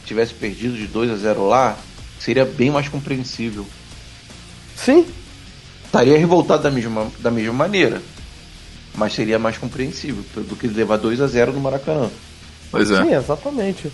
[0.06, 1.76] tivesse perdido de 2 a 0 lá,
[2.18, 3.66] seria bem mais compreensível.
[4.76, 5.06] Sim,
[5.84, 8.02] Estaria revoltado da mesma, da mesma maneira,
[8.96, 12.10] mas seria mais compreensível do que levar 2 a 0 no Maracanã.
[12.70, 13.02] Pois é.
[13.02, 13.92] sim, exatamente.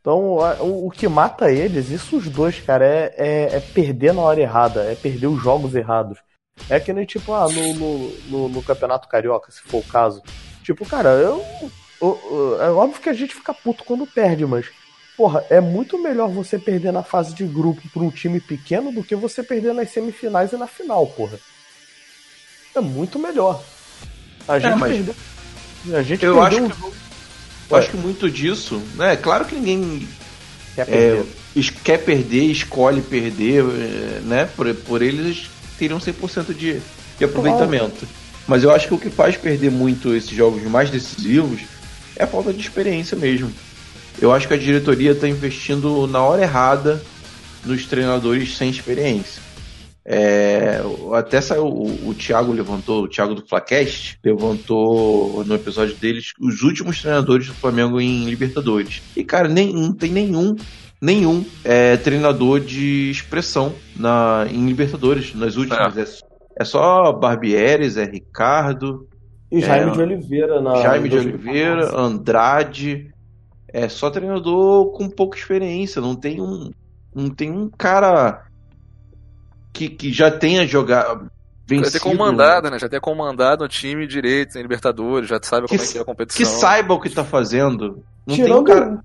[0.00, 0.18] Então,
[0.60, 4.40] o, o que mata eles, isso os dois, cara, é, é, é perder na hora
[4.40, 6.18] errada, é perder os jogos errados.
[6.68, 10.20] É que nem, tipo, ah, no, no, no, no Campeonato Carioca, se for o caso.
[10.64, 11.44] Tipo, cara, eu,
[12.00, 14.66] eu- eu- É óbvio que a gente fica puto quando perde, mas.
[15.16, 19.04] Porra, é muito melhor você perder na fase de grupo pra um time pequeno do
[19.04, 21.38] que você perder nas semifinais e na final, porra.
[22.74, 23.62] É muito melhor.
[24.48, 25.14] A gente mas- perdeu.
[25.94, 26.92] A gente Eu perdeu acho que-.
[27.70, 29.16] Eu acho que muito disso, né?
[29.16, 30.06] Claro que ninguém
[30.74, 31.26] Quer é, perder.
[31.56, 34.48] es- quer perder, escolhe perder, é, né?
[34.56, 35.48] Por, por eles
[35.78, 36.80] teriam 100% de,
[37.18, 38.06] de aproveitamento.
[38.48, 41.60] Mas eu acho que o que faz perder muito esses jogos mais decisivos
[42.16, 43.52] é a falta de experiência mesmo.
[44.20, 47.02] Eu acho que a diretoria está investindo na hora errada
[47.64, 49.42] nos treinadores sem experiência.
[50.04, 50.80] É,
[51.14, 56.62] até saiu, o, o Thiago levantou, o Thiago do Flacast levantou no episódio deles os
[56.62, 59.00] últimos treinadores do Flamengo em Libertadores.
[59.16, 60.56] E cara, nem, não tem nenhum
[61.00, 65.96] nenhum é, treinador de expressão na, em Libertadores, nas últimas.
[65.96, 69.08] É, é só Barbieri, Zé Ricardo,
[69.50, 70.76] E Jaime é, de Oliveira na.
[70.76, 71.96] Jaime de Oliveira, 2014.
[71.96, 73.11] Andrade.
[73.72, 76.00] É só treinador com pouca experiência.
[76.02, 76.70] Não tem um,
[77.14, 78.44] não tem um cara
[79.72, 81.24] que, que já tenha jogado.
[81.24, 82.78] Já Vencido, ter comandado, né?
[82.78, 86.00] Já ter comandado um time direito em Libertadores, já sabe Que como é que é
[86.00, 86.58] a que competição.
[86.60, 88.02] saiba o que tá fazendo.
[88.26, 88.86] Não tem um Tirando, cara.
[88.90, 88.98] um,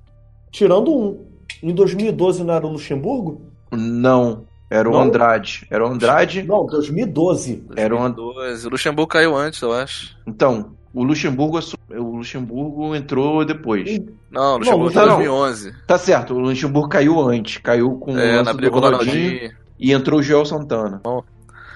[0.52, 1.26] tirando um.
[1.64, 3.42] Em 2012 não era o Luxemburgo?
[3.72, 5.02] Não, era o Não?
[5.02, 5.66] Andrade.
[5.70, 6.44] Era o Andrade.
[6.44, 7.64] Não, 2012.
[7.76, 8.68] Era um 2012.
[8.68, 10.18] O Luxemburgo caiu antes, eu acho.
[10.28, 14.00] Então, o Luxemburgo, assu- o Luxemburgo entrou depois.
[14.32, 15.16] Não, o Luxemburgo não, foi em não.
[15.18, 15.74] 2011.
[15.86, 17.58] Tá certo, o Luxemburgo caiu antes.
[17.58, 19.14] Caiu com o É, lance do o Ronaldinho.
[19.14, 19.52] Ronaldinho.
[19.80, 21.02] E entrou o Joel Santana.
[21.04, 21.24] Bom,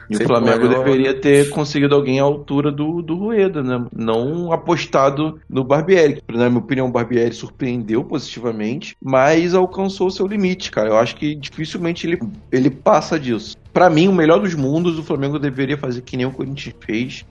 [0.10, 0.84] e o Flamengo ganhou.
[0.84, 3.86] deveria ter conseguido alguém à altura do, do Rueda, né?
[3.96, 6.16] Não apostado no Barbieri.
[6.28, 10.90] que, Na minha opinião, o Barbieri surpreendeu positivamente, mas alcançou o seu limite, cara.
[10.90, 12.20] Eu acho que dificilmente ele,
[12.52, 13.56] ele passa disso.
[13.72, 17.26] Pra mim, o melhor dos mundos, o Flamengo deveria fazer que nem o Corinthians fez,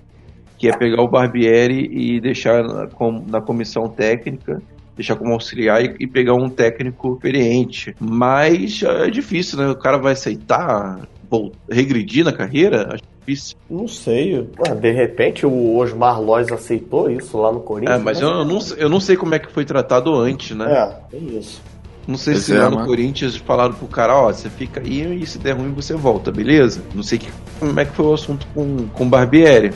[0.61, 4.61] que é pegar o Barbieri e deixar na, com- na comissão técnica
[4.95, 7.97] deixar como auxiliar e, e pegar um técnico experiente.
[7.99, 9.71] Mas é difícil, né?
[9.71, 12.89] O cara vai aceitar vol- regredir na carreira?
[12.93, 13.57] Acho difícil.
[13.71, 14.37] Não sei.
[14.59, 17.99] Ué, de repente o Osmar Lois aceitou isso lá no Corinthians.
[17.99, 20.71] É, mas eu, eu não, eu não sei como é que foi tratado antes, né?
[20.71, 21.63] É, tem isso.
[22.07, 22.87] Não sei Pois se é, lá no mano.
[22.89, 26.83] Corinthians falaram pro cara, ó, você fica aí e se der ruim você volta, beleza?
[26.95, 29.73] Não sei que, como é que foi o assunto com, com o Barbieri.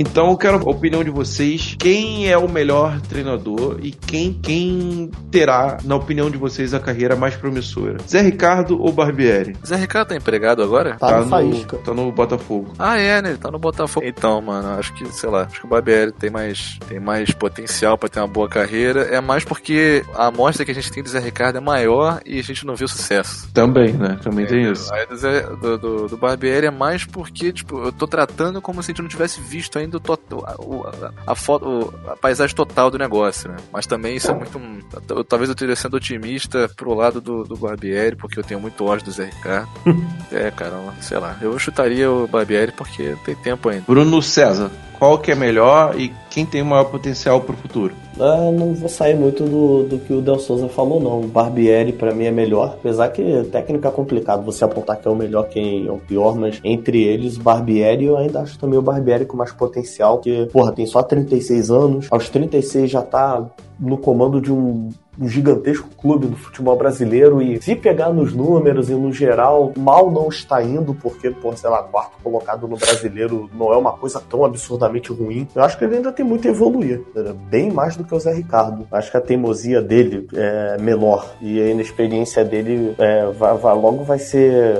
[0.00, 1.76] in Então eu quero a opinião de vocês.
[1.78, 7.14] Quem é o melhor treinador e quem, quem terá, na opinião de vocês, a carreira
[7.14, 7.96] mais promissora?
[8.08, 9.54] Zé Ricardo ou Barbieri?
[9.64, 10.96] Zé Ricardo tá empregado agora?
[10.96, 11.76] Tá, no Faísca.
[11.78, 12.74] tá no Botafogo.
[12.76, 13.28] Ah, é, né?
[13.30, 14.04] Ele tá no Botafogo.
[14.04, 17.96] Então, mano, acho que, sei lá, acho que o Barbieri tem mais, tem mais potencial
[17.96, 19.02] pra ter uma boa carreira.
[19.02, 22.40] É mais porque a amostra que a gente tem do Zé Ricardo é maior e
[22.40, 23.48] a gente não vê o sucesso.
[23.54, 24.18] Também, né?
[24.20, 24.92] Também tem isso.
[24.92, 28.82] Aí do, Zé, do, do, do Barbieri é mais porque, tipo, eu tô tratando como
[28.82, 32.16] se a gente não tivesse visto ainda o, to- o- a, a foto, o- a
[32.16, 33.56] paisagem total do negócio, né?
[33.72, 34.60] Mas também isso é muito.
[35.08, 38.84] eu- Talvez eu esteja sendo otimista pro lado do, do Barbieri, porque eu tenho muito
[38.84, 39.68] ódio do Zé Ricardo.
[40.32, 41.36] é, cara, sei lá.
[41.40, 43.84] Eu chutaria o Barbieri porque tem tempo ainda.
[43.86, 47.94] Bruno César, qual que é melhor e quem tem o maior potencial pro futuro?
[48.20, 51.22] Ah, não vou sair muito do, do que o Del Souza falou, não.
[51.22, 52.74] O Barbieri, pra mim, é melhor.
[52.78, 56.36] Apesar que técnica é complicado você apontar que é o melhor, quem é o pior,
[56.36, 60.46] mas entre eles, o Barbieri, eu ainda acho também o Barbieri com mais potencial, que,
[60.52, 62.06] porra, tem só 36 anos.
[62.10, 63.42] Aos 36 já tá
[63.80, 68.88] no comando de um um gigantesco clube do futebol brasileiro e se pegar nos números
[68.88, 73.50] e no geral, mal não está indo, porque, por sei lá, quarto colocado no brasileiro
[73.54, 75.46] não é uma coisa tão absurdamente ruim.
[75.54, 77.34] Eu acho que ele ainda tem muito a evoluir, né?
[77.50, 78.86] bem mais do que o Zé Ricardo.
[78.90, 84.04] Acho que a teimosia dele é menor e a inexperiência dele é, vai, vai- logo
[84.04, 84.74] vai ser,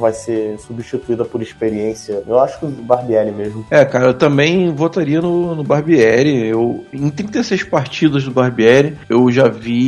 [0.00, 2.22] vai ser substituída por experiência.
[2.26, 3.66] Eu acho que o Barbieri mesmo.
[3.70, 6.46] É, cara, eu também votaria no, no Barbieri.
[6.48, 9.81] Eu, em 36 partidas do Barbieri, eu já vi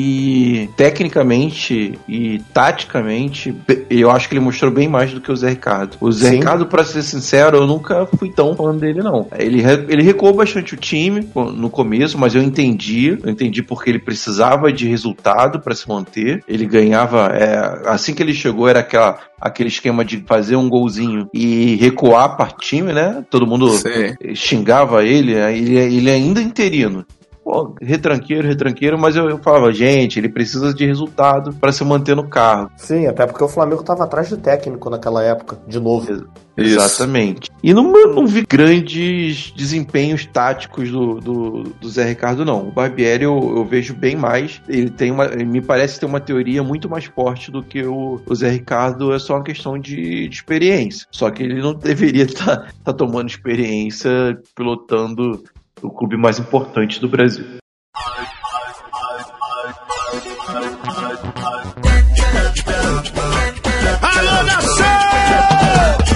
[0.76, 3.54] tecnicamente e taticamente,
[3.90, 5.96] eu acho que ele mostrou bem mais do que o Zé Ricardo.
[6.00, 6.37] O Zé Sim.
[6.37, 9.26] Ricardo, pra ser sincero, eu nunca fui tão fã dele, não.
[9.38, 13.18] Ele, ele recuou bastante o time no começo, mas eu entendi.
[13.22, 16.42] Eu entendi porque ele precisava de resultado pra se manter.
[16.48, 17.26] Ele ganhava.
[17.35, 22.37] é, assim que ele chegou, era aquela, aquele esquema de fazer um golzinho e recuar
[22.37, 23.24] para time, né?
[23.30, 24.35] Todo mundo Sim.
[24.35, 27.04] xingava ele, ele, ele ainda interino.
[27.44, 32.16] Pô, retranqueiro, retranqueiro, mas eu, eu falava, gente, ele precisa de resultado para se manter
[32.16, 32.70] no carro.
[32.74, 36.11] Sim, até porque o Flamengo estava atrás de técnico naquela época, de novo.
[36.11, 36.26] Isso.
[36.57, 37.50] Exatamente.
[37.62, 42.68] E não, não vi grandes desempenhos táticos do, do, do Zé Ricardo, não.
[42.68, 44.62] O Barbieri eu, eu vejo bem mais.
[44.68, 45.26] Ele tem uma.
[45.26, 49.12] ele Me parece ter uma teoria muito mais forte do que o, o Zé Ricardo.
[49.12, 51.07] É só uma questão de, de experiência.
[51.11, 55.42] Só que ele não deveria estar tomando experiência pilotando
[55.85, 57.63] o clube mais importante do Brasil.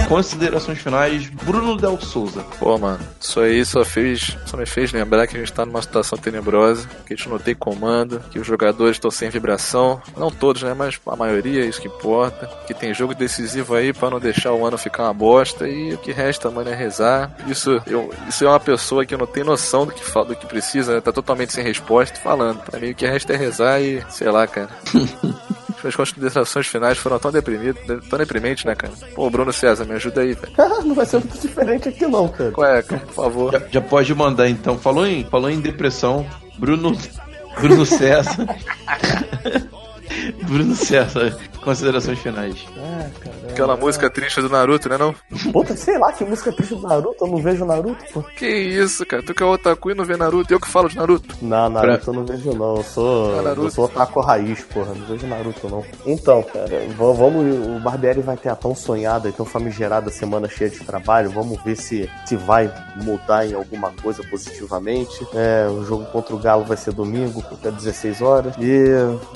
[0.09, 2.43] Considerações finais, Bruno Del Souza.
[2.59, 5.83] Pô, mano, isso aí só fez, só me fez lembrar que a gente tá numa
[5.83, 10.31] situação tenebrosa, que a gente não tem comando, que os jogadores estão sem vibração, não
[10.31, 14.19] todos, né, mas a maioria, isso que importa, que tem jogo decisivo aí pra não
[14.19, 17.31] deixar o ano ficar uma bosta e o que resta, mano, é rezar.
[17.47, 20.47] Isso, eu, isso é uma pessoa que não tem noção do que fala, do que
[20.47, 22.61] precisa, né, tá totalmente sem resposta falando.
[22.63, 24.71] Pra mim o que resta é rezar e, sei lá, cara.
[25.85, 28.93] As considerações finais foram tão deprimidas, tão deprimentes, né, cara?
[29.15, 30.53] Pô, Bruno César, me ajuda aí, velho.
[30.85, 32.51] não vai ser muito diferente aqui não, cara.
[32.51, 33.01] Qual é, cara?
[33.03, 33.53] Por favor.
[33.53, 34.79] Já, já pode mandar então.
[34.79, 36.27] Falou em, falou em depressão,
[36.59, 36.97] Bruno,
[37.61, 38.47] Bruno César.
[40.43, 41.37] Bruno César,
[41.69, 42.67] considerações finais.
[42.79, 43.07] Ah.
[43.51, 45.15] Aquela música triste do Naruto, né não?
[45.53, 48.23] Puta, sei lá, que música triste do Naruto, eu não vejo Naruto, pô.
[48.23, 49.23] Que isso, cara?
[49.23, 51.37] Tu que é otaku e não vê Naruto, eu que falo de Naruto.
[51.43, 53.67] Não, Naruto eu não vejo não, eu sou, Ah, Naruto.
[53.67, 55.85] eu sou otaku raiz, porra, não vejo Naruto não.
[56.07, 60.71] Então, cara, vamos, o Barbieri vai ter a tão sonhada e tão famigerada semana cheia
[60.71, 65.27] de trabalho, vamos ver se, se vai mudar em alguma coisa positivamente.
[65.35, 68.55] É, o jogo contra o Galo vai ser domingo, até 16 horas.
[68.59, 68.87] E,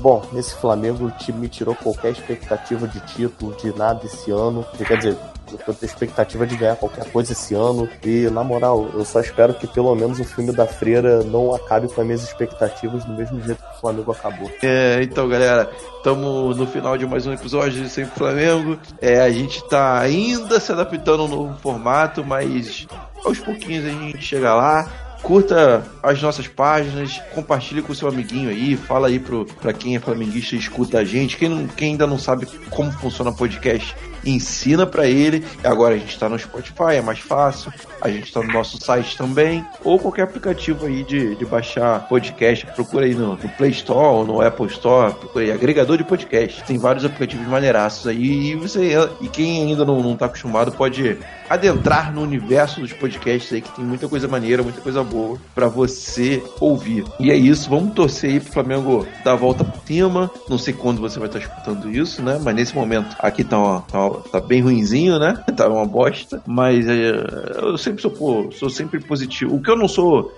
[0.00, 4.64] bom, esse Flamengo te- me tirou qualquer expectativa de título, de nada esse ano.
[4.78, 5.16] Quer dizer,
[5.50, 7.88] eu tô com expectativa de ganhar qualquer coisa esse ano.
[8.04, 11.88] E, na moral, eu só espero que pelo menos o filme da Freira não acabe
[11.88, 14.50] com as minhas expectativas do mesmo jeito que o Flamengo acabou.
[14.62, 18.78] É, então, galera, estamos no final de mais um episódio de Sempre Flamengo.
[19.00, 22.86] É, a gente tá ainda se adaptando a um novo formato, mas
[23.24, 25.11] aos pouquinhos a gente chega lá.
[25.22, 30.00] Curta as nossas páginas, compartilhe com seu amiguinho aí, fala aí pro, pra quem é
[30.00, 31.36] flamenguista e escuta a gente.
[31.36, 33.94] Quem, não- quem ainda não sabe como funciona podcast,
[34.26, 35.44] ensina pra ele.
[35.62, 37.72] Agora a gente tá no Spotify, é mais fácil.
[38.00, 42.66] A gente tá no nosso site também, ou qualquer aplicativo aí de, de baixar podcast.
[42.74, 46.64] Procura aí no, no Play Store ou no Apple Store, procura aí, agregador de podcast.
[46.64, 51.16] Tem vários aplicativos maneiraços aí e você e quem ainda não, não tá acostumado pode
[51.52, 55.68] adentrar no universo dos podcasts aí, que tem muita coisa maneira, muita coisa boa para
[55.68, 57.04] você ouvir.
[57.20, 60.30] E é isso, vamos torcer aí pro Flamengo dar a volta por cima.
[60.48, 62.40] Não sei quando você vai estar escutando isso, né?
[62.42, 65.42] Mas nesse momento aqui tá, uma, tá, tá bem ruinzinho, né?
[65.56, 66.42] Tá uma bosta.
[66.46, 67.12] Mas é,
[67.60, 69.54] eu sempre sou, sou sempre positivo.
[69.54, 70.34] O que eu não sou.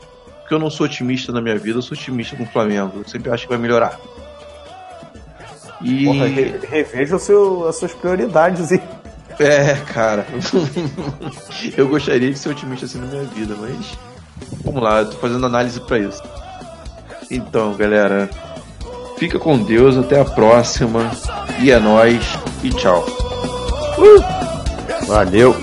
[0.48, 2.92] Que eu não sou otimista na minha vida, eu sou otimista com o Flamengo.
[2.98, 3.98] Eu sempre acho que vai melhorar.
[5.80, 6.04] E.
[6.04, 8.80] Porra, re- reveja seu, as suas prioridades e
[9.38, 10.26] É, cara.
[11.76, 13.98] eu gostaria de ser otimista assim na minha vida, mas.
[14.64, 16.22] Vamos lá, eu tô fazendo análise pra isso.
[17.30, 18.28] Então, galera.
[19.18, 21.10] Fica com Deus, até a próxima.
[21.60, 22.24] E é nóis.
[22.62, 23.04] E tchau.
[25.06, 25.54] Valeu.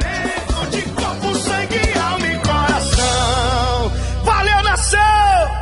[0.70, 3.92] De corpo, sangue, alma e coração.
[4.24, 5.62] Valeu, nação!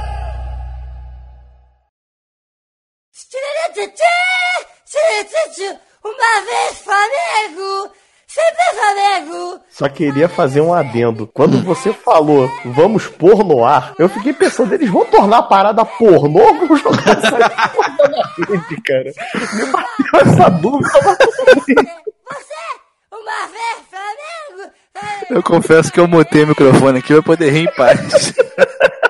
[6.04, 7.92] Uma vez Flamengo,
[8.26, 9.60] sempre Flamengo.
[9.70, 11.28] Só queria fazer um adendo.
[11.28, 15.84] Quando você falou, vamos pôr no ar, eu fiquei pensando, eles vão tornar a parada
[15.86, 19.12] pornô ou vão jogar essa porra na rede, cara?
[19.54, 21.18] Me bateu essa dúvida,
[21.68, 21.76] bem.
[21.76, 22.56] Você,
[23.12, 24.74] uma vez Flamengo.
[24.94, 25.26] Flamengo.
[25.30, 28.34] Eu confesso que eu mutei o microfone aqui pra poder rir em paz.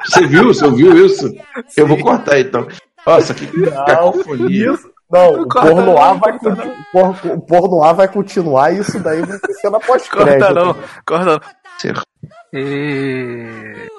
[0.05, 0.45] Você viu?
[0.45, 1.31] Você ouviu isso?
[1.77, 2.67] Eu vou cortar então.
[3.05, 3.47] Nossa, que
[3.85, 4.71] cacofonia.
[4.73, 4.98] Isso.
[5.09, 6.37] Não, o porno A vai,
[7.33, 10.39] o porno A vai continuar e isso daí vai ser cena pós-crédito.
[10.39, 11.41] Corta não, corta não.
[11.79, 12.03] Certo.
[12.53, 13.89] E...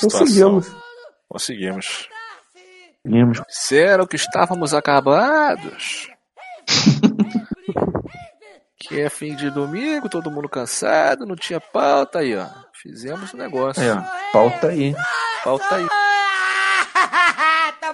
[0.00, 0.72] Conseguimos.
[1.28, 2.08] Conseguimos.
[3.02, 3.42] Seguimos.
[3.48, 6.10] Disseram que estávamos acabados.
[8.78, 12.46] que é fim de domingo, todo mundo cansado, não tinha pauta aí, ó.
[12.72, 13.82] Fizemos o negócio.
[13.82, 13.94] É,
[14.32, 14.94] pauta aí.
[15.42, 15.86] Pauta aí.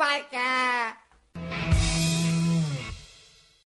[0.03, 0.71] bye, cat.